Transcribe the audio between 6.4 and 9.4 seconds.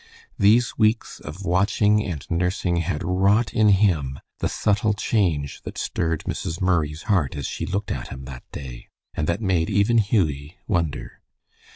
Murray's heart as she looked at him that day, and